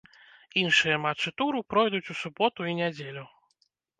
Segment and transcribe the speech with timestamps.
[0.61, 3.23] Іншыя матчы туру пройдуць у суботу і нядзелю.